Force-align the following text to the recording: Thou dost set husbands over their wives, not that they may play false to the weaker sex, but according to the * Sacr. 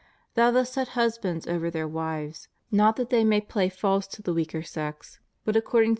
Thou 0.33 0.49
dost 0.49 0.73
set 0.73 0.87
husbands 0.97 1.45
over 1.45 1.69
their 1.69 1.87
wives, 1.87 2.47
not 2.71 2.95
that 2.95 3.11
they 3.11 3.23
may 3.23 3.39
play 3.39 3.69
false 3.69 4.07
to 4.07 4.23
the 4.23 4.33
weaker 4.33 4.63
sex, 4.63 5.19
but 5.45 5.55
according 5.55 5.59
to 5.59 5.89
the 5.89 5.89
* 5.89 5.89
Sacr. 5.89 5.89